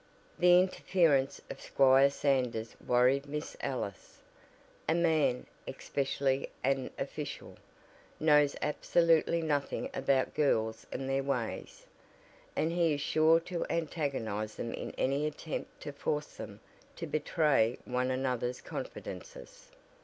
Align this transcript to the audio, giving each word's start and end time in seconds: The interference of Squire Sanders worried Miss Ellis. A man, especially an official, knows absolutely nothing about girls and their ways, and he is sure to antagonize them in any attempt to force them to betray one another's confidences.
The 0.39 0.59
interference 0.59 1.39
of 1.51 1.61
Squire 1.61 2.09
Sanders 2.09 2.75
worried 2.83 3.27
Miss 3.27 3.55
Ellis. 3.59 4.17
A 4.89 4.95
man, 4.95 5.45
especially 5.67 6.49
an 6.63 6.89
official, 6.97 7.55
knows 8.19 8.55
absolutely 8.63 9.43
nothing 9.43 9.91
about 9.93 10.33
girls 10.33 10.87
and 10.91 11.07
their 11.07 11.21
ways, 11.21 11.85
and 12.55 12.71
he 12.71 12.95
is 12.95 13.01
sure 13.01 13.39
to 13.41 13.63
antagonize 13.69 14.55
them 14.55 14.73
in 14.73 14.89
any 14.97 15.27
attempt 15.27 15.79
to 15.81 15.93
force 15.93 16.35
them 16.37 16.61
to 16.95 17.05
betray 17.05 17.77
one 17.85 18.09
another's 18.09 18.59
confidences. 18.59 19.69